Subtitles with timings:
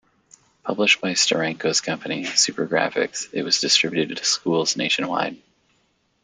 [0.63, 5.37] Published by Steranko's company, Supergraphics, it was distributed to schools nationwide.